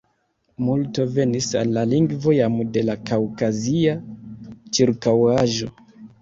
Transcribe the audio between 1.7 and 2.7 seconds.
la lingvo jam